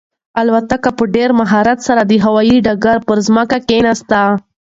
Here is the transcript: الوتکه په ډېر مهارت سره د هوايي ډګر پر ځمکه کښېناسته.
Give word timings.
الوتکه 0.41 0.91
په 0.97 1.03
ډېر 1.15 1.29
مهارت 1.41 1.79
سره 1.87 2.01
د 2.05 2.11
هوايي 2.25 2.57
ډګر 2.65 2.97
پر 3.07 3.17
ځمکه 3.27 3.57
کښېناسته. 3.67 4.19